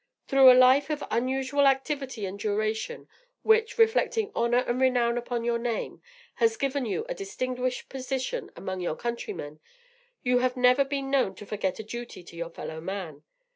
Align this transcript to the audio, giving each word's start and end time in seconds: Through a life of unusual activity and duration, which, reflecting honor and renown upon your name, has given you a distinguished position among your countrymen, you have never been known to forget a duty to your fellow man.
Through 0.27 0.51
a 0.51 0.57
life 0.57 0.89
of 0.89 1.03
unusual 1.11 1.67
activity 1.67 2.25
and 2.25 2.39
duration, 2.39 3.07
which, 3.43 3.77
reflecting 3.77 4.31
honor 4.33 4.63
and 4.65 4.81
renown 4.81 5.15
upon 5.15 5.43
your 5.43 5.59
name, 5.59 6.01
has 6.37 6.57
given 6.57 6.87
you 6.87 7.05
a 7.07 7.13
distinguished 7.13 7.87
position 7.87 8.49
among 8.55 8.81
your 8.81 8.95
countrymen, 8.95 9.59
you 10.23 10.39
have 10.39 10.57
never 10.57 10.83
been 10.83 11.11
known 11.11 11.35
to 11.35 11.45
forget 11.45 11.77
a 11.77 11.83
duty 11.83 12.23
to 12.23 12.35
your 12.35 12.49
fellow 12.49 12.81
man. 12.81 13.21